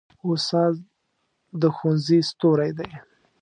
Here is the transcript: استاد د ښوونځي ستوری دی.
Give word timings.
استاد 0.29 0.73
د 1.61 1.63
ښوونځي 1.75 2.19
ستوری 2.29 2.71
دی. 2.79 2.91